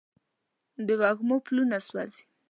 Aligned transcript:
د 0.85 0.87
وږمو 1.01 1.37
پلونه 1.45 1.77
سوزي 1.87 2.21